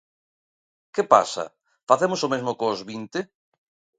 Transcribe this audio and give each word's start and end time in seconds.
¿Que 0.93 1.03
pasa?, 1.13 1.45
¿facemos 1.89 2.21
o 2.25 2.31
mesmo 2.33 2.51
cos 2.59 2.79
vinte? 2.89 3.19